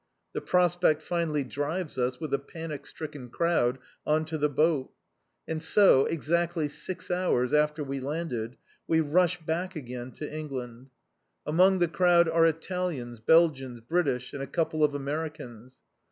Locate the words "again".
9.75-10.11